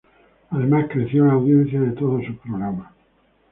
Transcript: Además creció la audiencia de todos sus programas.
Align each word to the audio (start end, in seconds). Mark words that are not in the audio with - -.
Además 0.49 0.87
creció 0.89 1.27
la 1.27 1.33
audiencia 1.33 1.79
de 1.79 1.91
todos 1.91 2.25
sus 2.25 2.35
programas. 2.39 2.91